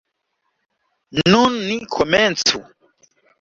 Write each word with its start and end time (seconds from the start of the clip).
Nun 1.33 1.59
ni 1.67 1.77
komencu. 1.97 2.63